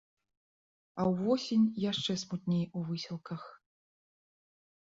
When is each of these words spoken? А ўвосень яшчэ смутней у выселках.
А 1.03 1.05
ўвосень 1.11 1.67
яшчэ 1.91 2.17
смутней 2.23 2.65
у 2.81 2.81
выселках. 2.89 3.41